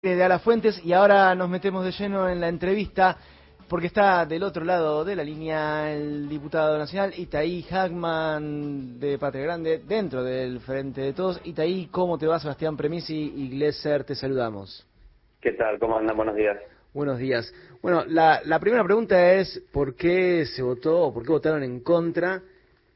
[0.00, 3.18] de Alafuentes y ahora nos metemos de lleno en la entrevista
[3.68, 9.42] porque está del otro lado de la línea el diputado nacional Itaí Hagman de Patria
[9.42, 11.40] Grande dentro del Frente de Todos.
[11.42, 14.04] Itaí, ¿cómo te va Sebastián Premisi y Glesser?
[14.04, 14.86] Te saludamos.
[15.40, 15.80] ¿Qué tal?
[15.80, 16.16] ¿Cómo andan?
[16.16, 16.58] Buenos días.
[16.94, 17.52] Buenos días.
[17.82, 21.80] Bueno, la, la primera pregunta es ¿por qué se votó o por qué votaron en
[21.80, 22.40] contra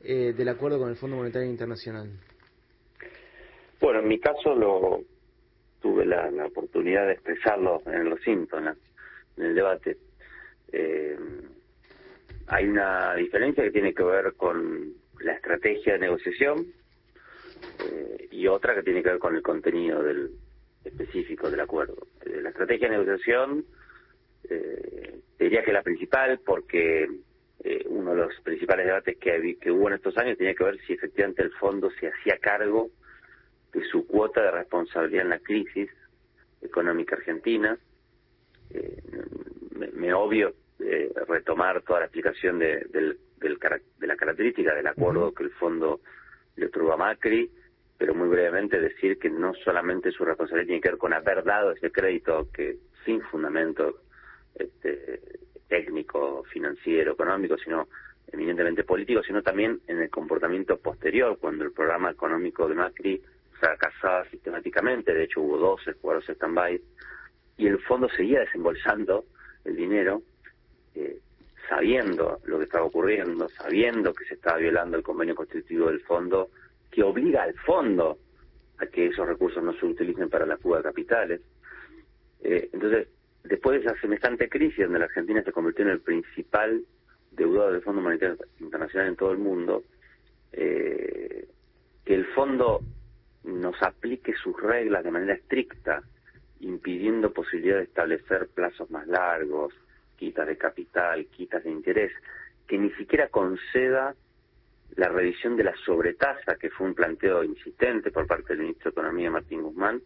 [0.05, 2.09] eh, del acuerdo con el Fondo Monetario Internacional?
[3.81, 5.01] Bueno, en mi caso lo
[5.83, 8.79] tuve la, oportunidad de expresarlo en los síntomas,
[9.37, 9.99] en el debate.
[10.73, 11.19] Eh,
[12.47, 16.67] hay una diferencia que tiene que ver con la estrategia de negociación
[17.91, 20.31] eh, y otra que tiene que ver con el contenido del
[20.85, 22.07] específico del acuerdo.
[22.25, 23.65] Eh, la estrategia de negociación
[25.39, 27.09] diría que la principal porque
[27.87, 30.93] uno de los principales debates que, que hubo en estos años tenía que ver si
[30.93, 32.91] efectivamente el fondo se hacía cargo
[33.73, 35.91] de su cuota de responsabilidad en la crisis
[36.61, 37.79] económica argentina.
[38.71, 39.03] Eh,
[39.95, 45.45] me, obvio eh, retomar toda la explicación de, del, de la característica del acuerdo que
[45.45, 46.01] el fondo
[46.57, 47.51] le otorgó a Macri,
[47.99, 51.73] pero muy brevemente decir que no solamente su responsabilidad tiene que ver con haber dado
[51.73, 54.01] ese crédito que sin fundamento
[54.55, 55.21] este,
[55.69, 57.89] técnico, financiero, económico, sino
[58.31, 63.23] eminentemente político, sino también en el comportamiento posterior, cuando el programa económico de Macri
[63.63, 66.81] fracasaba sistemáticamente, de hecho hubo 12 jugadores stand-by,
[67.59, 69.25] y el fondo seguía desembolsando
[69.65, 70.23] el dinero,
[70.97, 71.21] eh,
[71.69, 76.51] sabiendo lo que estaba ocurriendo, sabiendo que se estaba violando el convenio constitutivo del fondo,
[76.91, 78.19] que obliga al fondo
[78.79, 81.41] a que esos recursos no se utilicen para la fuga de capitales.
[82.43, 83.07] Eh, entonces,
[83.45, 86.85] después de esa semejante crisis donde la Argentina se convirtió en el principal
[87.31, 89.85] deudor del Fondo Monetario Internacional en todo el mundo,
[90.53, 91.47] eh,
[92.05, 92.81] que el fondo
[93.45, 96.03] nos aplique sus reglas de manera estricta,
[96.61, 99.75] impidiendo posibilidad de establecer plazos más largos,
[100.17, 102.13] quitas de capital, quitas de interés,
[102.67, 104.15] que ni siquiera conceda
[104.97, 109.01] la revisión de la sobretasa, que fue un planteo insistente por parte del ministro de
[109.01, 110.03] Economía Martín Guzmán,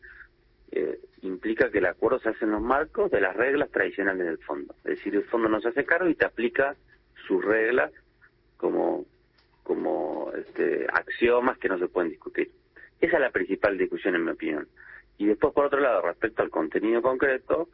[0.70, 4.38] eh, implica que el acuerdo se hace en los marcos de las reglas tradicionales del
[4.38, 4.74] fondo.
[4.84, 6.76] Es decir, el fondo no se hace cargo y te aplica
[7.26, 7.92] sus reglas
[8.56, 9.04] como,
[9.62, 12.50] como este, axiomas que no se pueden discutir.
[13.00, 14.68] Esa es la principal discusión, en mi opinión.
[15.18, 17.68] Y después, por otro lado, respecto al contenido concreto,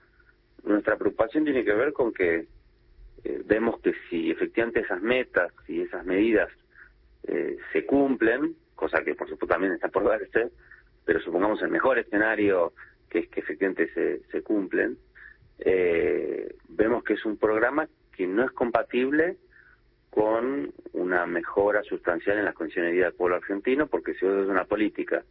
[0.65, 2.47] nuestra preocupación tiene que ver con que
[3.25, 6.49] eh, vemos que si efectivamente esas metas y esas medidas
[7.25, 10.51] eh, se cumplen, cosa que por supuesto también está por verse,
[11.05, 12.73] pero supongamos el mejor escenario
[13.09, 14.97] que es que efectivamente se, se cumplen,
[15.59, 19.37] eh, vemos que es un programa que no es compatible
[20.13, 24.43] con una mejora sustancial en las condiciones de vida del pueblo argentino, porque si vos
[24.43, 25.25] es una política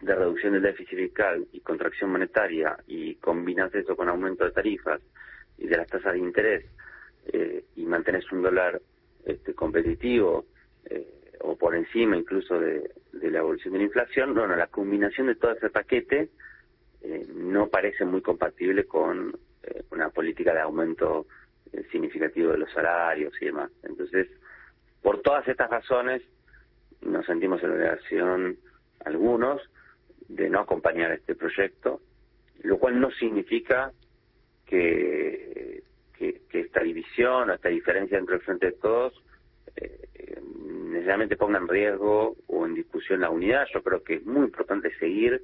[0.00, 5.00] de reducción del déficit fiscal y contracción monetaria y combinas eso con aumento de tarifas
[5.58, 6.64] y de las tasas de interés
[7.32, 8.80] eh, y mantenés un dólar
[9.24, 10.46] este, competitivo
[10.84, 15.34] eh, o por encima incluso de, la evolución de la inflación, bueno, la combinación de
[15.34, 16.28] todo ese paquete
[17.02, 19.36] eh, no parece muy compatible con
[19.90, 21.26] una política de aumento
[21.90, 23.70] significativo de los salarios y demás.
[23.82, 24.28] Entonces,
[25.02, 26.22] por todas estas razones,
[27.02, 28.58] nos sentimos en la obligación,
[29.04, 29.62] algunos,
[30.28, 32.00] de no acompañar este proyecto,
[32.62, 33.92] lo cual no significa
[34.66, 35.82] que,
[36.16, 39.14] que, esta división o esta diferencia entre el Frente de Todos
[39.76, 43.66] eh, necesariamente ponga en riesgo o en discusión la unidad.
[43.72, 45.42] Yo creo que es muy importante seguir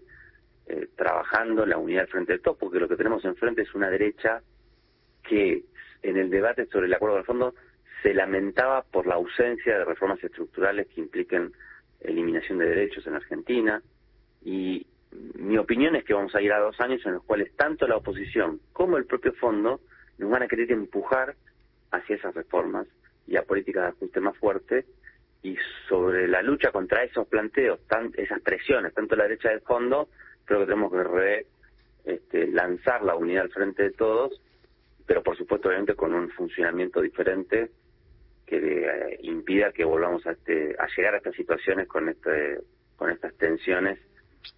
[0.66, 3.74] eh, trabajando en la unidad del Frente de Todos, porque lo que tenemos enfrente es
[3.74, 4.42] una derecha
[5.22, 5.64] que
[6.04, 7.54] en el debate sobre el acuerdo del fondo
[8.02, 11.52] se lamentaba por la ausencia de reformas estructurales que impliquen
[12.00, 13.82] eliminación de derechos en Argentina.
[14.44, 14.86] Y
[15.38, 17.96] mi opinión es que vamos a ir a dos años en los cuales tanto la
[17.96, 19.80] oposición como el propio fondo
[20.18, 21.34] nos van a querer empujar
[21.90, 22.86] hacia esas reformas
[23.26, 24.84] y a políticas de ajuste más fuertes
[25.42, 25.56] y
[25.88, 27.80] sobre la lucha contra esos planteos,
[28.14, 30.08] esas presiones, tanto la derecha del fondo,
[30.44, 31.46] creo que tenemos que re,
[32.04, 34.42] este, lanzar la unidad al frente de todos
[35.06, 37.70] pero por supuesto obviamente con un funcionamiento diferente
[38.46, 42.60] que eh, impida que volvamos a, este, a llegar a estas situaciones con este
[42.96, 43.98] con estas tensiones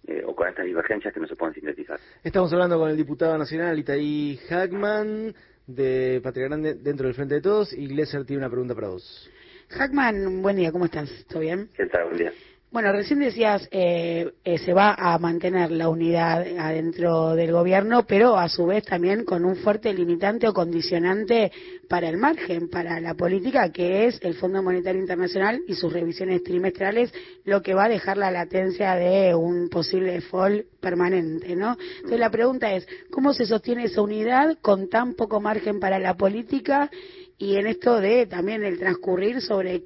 [0.05, 1.99] eh, o con estas divergencias que no se pueden sintetizar.
[2.23, 5.33] Estamos hablando con el diputado nacional Itaí Hackman
[5.65, 9.29] de Patria Grande dentro del Frente de Todos y Glesser tiene una pregunta para vos.
[9.69, 11.09] Hackman, buen día, ¿cómo estás?
[11.27, 11.69] ¿Todo bien?
[11.75, 12.05] ¿Qué tal?
[12.05, 12.33] Buen día.
[12.69, 18.37] Bueno, recién decías, eh, eh, se va a mantener la unidad adentro del gobierno, pero
[18.37, 21.49] a su vez también con un fuerte limitante o condicionante
[21.87, 26.43] para el margen, para la política, que es el Fondo Monetario Internacional y sus revisiones
[26.43, 27.13] trimestrales,
[27.45, 31.77] lo que va a dejar la latencia de un posible default permanente, ¿no?
[31.95, 36.17] Entonces la pregunta es, ¿cómo se sostiene esa unidad con tan poco margen para la
[36.17, 36.91] política
[37.37, 39.83] y en esto de también el transcurrir sobre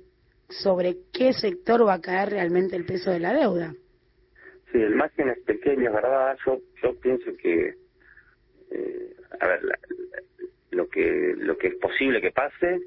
[0.52, 3.74] sobre qué sector va a caer realmente el peso de la deuda.
[4.72, 6.38] Sí, el margen es pequeño, ¿verdad?
[6.46, 7.76] Yo, yo pienso que,
[8.72, 9.62] eh, a ver,
[10.72, 12.80] lo que lo que es posible que pase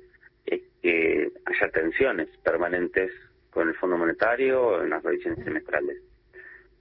[0.47, 3.11] es que haya tensiones permanentes
[3.51, 6.03] con el Fondo Monetario en las revisiones semestrales.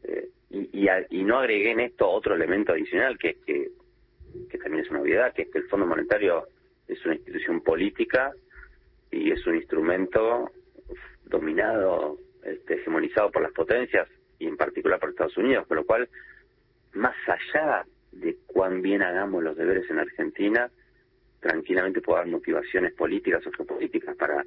[0.04, 3.70] Eh, y, y, y, no agregué en esto otro elemento adicional, que es que,
[4.50, 6.48] que también es una obviedad, que es que el Fondo Monetario
[6.88, 8.32] es una institución política
[9.12, 10.52] y es un instrumento
[11.34, 14.08] dominado, este, hegemonizado por las potencias
[14.38, 16.08] y en particular por Estados Unidos, con lo cual,
[16.94, 20.70] más allá de cuán bien hagamos los deberes en Argentina,
[21.40, 24.46] tranquilamente puede haber motivaciones políticas o geopolíticas para,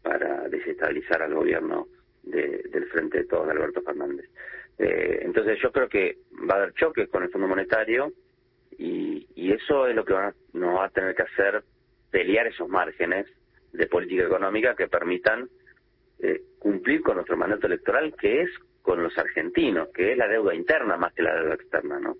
[0.00, 1.88] para desestabilizar al gobierno
[2.22, 4.30] del Frente de Todos, de Alberto Fernández.
[4.78, 6.18] Eh, entonces yo creo que
[6.48, 8.12] va a haber choques con el Fondo Monetario
[8.78, 10.14] y, y eso es lo que
[10.52, 11.64] nos va a tener que hacer
[12.12, 13.26] pelear esos márgenes
[13.72, 15.48] de política económica que permitan
[16.22, 20.54] eh, cumplir con nuestro mandato electoral, que es con los argentinos, que es la deuda
[20.54, 22.16] interna más que la deuda externa, ¿no?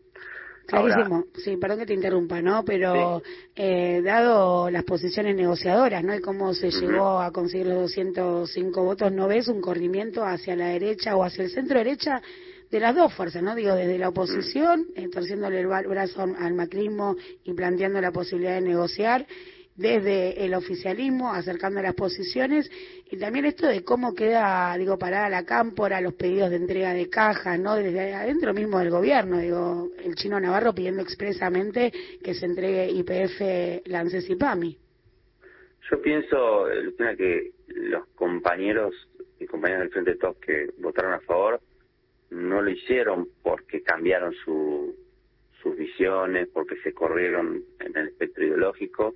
[0.66, 2.64] Clarísimo, sí, perdón que te interrumpa, ¿no?
[2.64, 3.20] Pero
[3.54, 6.14] eh, dado las posiciones negociadoras, ¿no?
[6.14, 10.69] Y cómo se llegó a conseguir los 205 votos, ¿no ves un corrimiento hacia la
[10.69, 12.22] derecha o hacia el centro derecha
[12.70, 13.55] de las dos fuerzas, ¿no?
[13.55, 18.62] Digo, desde la oposición, eh, torciéndole el brazo al macrismo y planteando la posibilidad de
[18.62, 19.26] negociar,
[19.76, 22.70] desde el oficialismo, acercando las posiciones,
[23.10, 27.08] y también esto de cómo queda, digo, parada la cámpora, los pedidos de entrega de
[27.08, 27.76] cajas, ¿no?
[27.76, 31.92] Desde adentro mismo del gobierno, digo, el chino Navarro pidiendo expresamente
[32.22, 34.78] que se entregue IPF, Lances y PAMI.
[35.90, 38.94] Yo pienso, Lucina, que los compañeros
[39.40, 41.60] y compañeras del Frente Top que votaron a favor
[42.30, 44.96] no lo hicieron porque cambiaron su,
[45.62, 49.14] sus visiones, porque se corrieron en el espectro ideológico,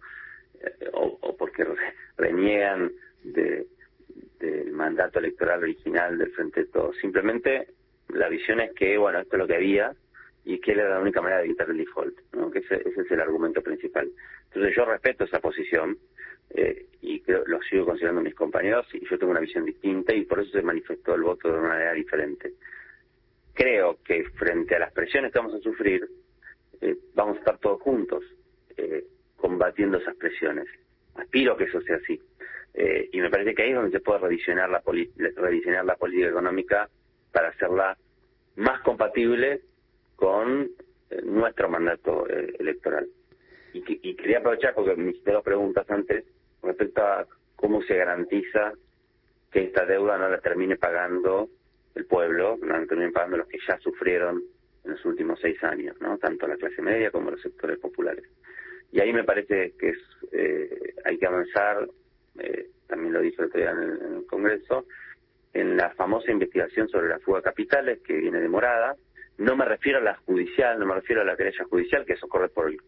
[0.93, 1.67] o, porque
[2.17, 2.93] reniegan
[3.25, 3.67] de,
[4.39, 6.97] del mandato electoral original del Frente de Todos.
[6.99, 7.69] Simplemente
[8.09, 9.95] la visión es que, bueno, esto es lo que había
[10.45, 12.51] y que era la única manera de evitar el default, ¿no?
[12.51, 14.09] que ese, es el argumento principal.
[14.45, 15.99] Entonces yo respeto esa posición
[16.51, 20.25] eh, y creo, lo sigo considerando mis compañeros y yo tengo una visión distinta y
[20.25, 22.53] por eso se manifestó el voto de una manera diferente.
[23.55, 26.09] Creo que frente a las presiones que vamos a sufrir,
[26.81, 28.23] eh, vamos a estar todos juntos.
[28.77, 29.05] Eh,
[29.47, 30.67] combatiendo esas presiones.
[31.15, 32.21] Aspiro que eso sea así.
[32.75, 34.83] Eh, y me parece que ahí es donde se puede revisionar la,
[35.37, 36.89] revisionar la política económica
[37.33, 37.97] para hacerla
[38.57, 39.61] más compatible
[40.17, 40.69] con
[41.11, 43.07] eh, nuestro mandato eh, electoral.
[43.73, 46.25] Y, quería aprovechar porque me hiciste dos preguntas antes
[46.63, 48.73] respecto a cómo se garantiza
[49.53, 51.51] que esta deuda no la termine pagando
[51.95, 54.43] el pueblo, no la termine pagando los que ya sufrieron
[54.85, 56.19] en los últimos seis años, ¿no?
[56.19, 58.25] tanto la clase media como los sectores populares.
[58.93, 59.99] Y ahí me parece que es,
[60.33, 61.89] eh, hay que avanzar,
[62.39, 64.87] eh, también lo dijo el en el, Congreso,
[65.53, 68.97] en la famosa investigación sobre la fuga de capitales que viene demorada.
[69.39, 72.29] No me refiero a la judicial, no me refiero a la querella judicial, que eso
[72.29, 72.79] corre por el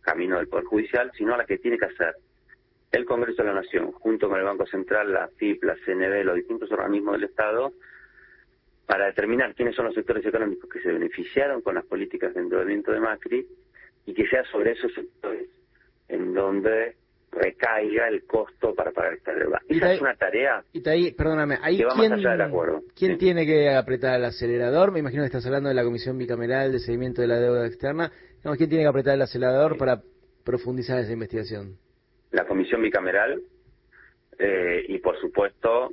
[0.00, 2.14] camino del Poder Judicial, sino a la que tiene que hacer
[2.92, 6.36] el Congreso de la Nación, junto con el Banco Central, la FIP, la CNB, los
[6.36, 7.72] distintos organismos del Estado,
[8.86, 12.90] para determinar quiénes son los sectores económicos que se beneficiaron con las políticas de endeudamiento
[12.90, 13.46] de Macri
[14.08, 15.50] y que sea sobre esos sectores
[16.08, 16.96] en donde
[17.30, 19.60] recaiga el costo para pagar esta deuda.
[19.68, 20.64] Esa es una tarea
[21.14, 22.82] perdóname, ahí quién, acuerdo.
[22.96, 24.92] ¿Quién tiene que apretar el acelerador?
[24.92, 28.10] Me imagino que estás hablando de la Comisión Bicameral de Seguimiento de la Deuda Externa.
[28.42, 30.00] ¿Quién tiene que apretar el acelerador para
[30.42, 31.76] profundizar esa investigación?
[32.30, 33.42] La Comisión Bicameral
[34.38, 35.90] eh, y, por supuesto,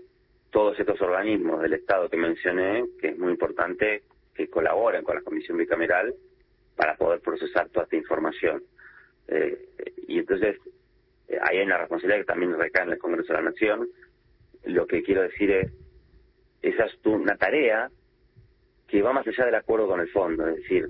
[0.52, 4.04] todos estos organismos del Estado que mencioné, que es muy importante
[4.34, 6.16] que colaboren con la Comisión Bicameral
[6.76, 8.64] para poder procesar toda esta información.
[9.28, 9.70] Eh,
[10.08, 10.58] y entonces
[11.28, 13.88] eh, ahí hay una responsabilidad que también recae en el Congreso de la Nación.
[14.66, 15.72] Lo que quiero decir es,
[16.62, 17.90] esa es una tarea
[18.88, 20.88] que va más allá del acuerdo con el fondo, es decir,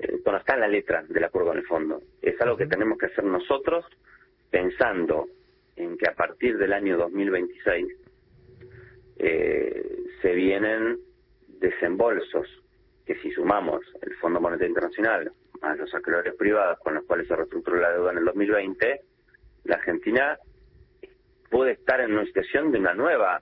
[0.00, 2.02] eh, no está en la letra del acuerdo con el fondo.
[2.22, 3.84] Es algo que tenemos que hacer nosotros
[4.50, 5.28] pensando
[5.76, 7.86] en que a partir del año 2026
[9.18, 10.98] eh, se vienen
[11.60, 12.46] desembolsos
[13.06, 15.32] que si sumamos el Fondo Monetario Internacional
[15.62, 19.00] más los acreedores privados con los cuales se reestructuró la deuda en el 2020,
[19.64, 20.38] la Argentina
[21.50, 23.40] puede estar en una situación de una nueva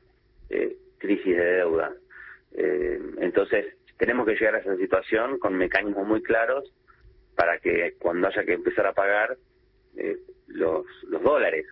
[0.49, 1.93] eh, crisis de deuda.
[2.53, 6.73] Eh, entonces, tenemos que llegar a esa situación con mecanismos muy claros
[7.35, 9.37] para que cuando haya que empezar a pagar
[9.97, 11.67] eh, los, los dólares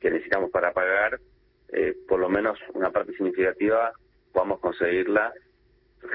[0.00, 1.18] que necesitamos para pagar,
[1.72, 3.92] eh, por lo menos una parte significativa
[4.32, 5.32] podamos conseguirla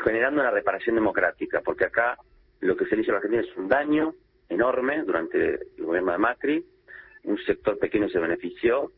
[0.04, 2.18] generando una reparación democrática, porque acá
[2.62, 4.14] lo que se le hizo a la Argentina es un daño
[4.50, 6.66] enorme durante el gobierno de Macri,
[7.24, 8.92] un sector pequeño se benefició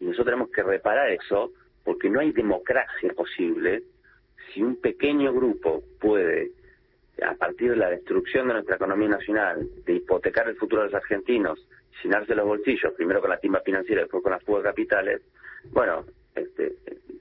[0.00, 1.52] y nosotros tenemos que reparar eso
[1.84, 3.82] porque no hay democracia posible
[4.52, 6.52] si un pequeño grupo puede,
[7.22, 10.94] a partir de la destrucción de nuestra economía nacional, de hipotecar el futuro de los
[10.94, 11.66] argentinos,
[12.02, 15.22] llenarse los bolsillos, primero con la timba financiera, después con las fugas capitales,
[15.70, 16.76] bueno, este,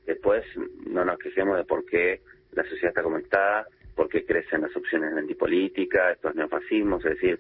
[0.06, 0.44] después
[0.88, 3.66] no nos quejemos de por qué la sociedad está como está,
[3.96, 7.40] por qué crecen las opciones de antipolítica, estos neofascismos, es decir,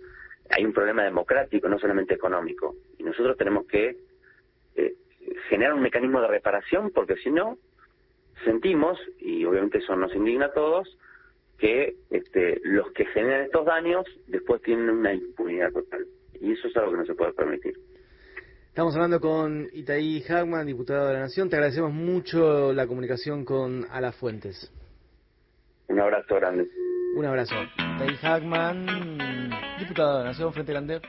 [0.49, 3.97] hay un problema democrático, no solamente económico, y nosotros tenemos que
[4.75, 4.93] eh,
[5.49, 7.57] generar un mecanismo de reparación, porque si no,
[8.43, 10.97] sentimos, y obviamente eso nos indigna a todos,
[11.57, 16.05] que este, los que generan estos daños después tienen una impunidad total.
[16.39, 17.73] Y eso es algo que no se puede permitir.
[18.69, 21.49] Estamos hablando con Itaí Hagman, diputado de la Nación.
[21.49, 24.71] Te agradecemos mucho la comunicación con Alafuentes.
[25.89, 26.69] Un abrazo grande.
[27.15, 27.55] Un abrazo.
[27.95, 28.85] Itaí Hagman,
[29.79, 31.01] diputado de la Nación, Frente Grande.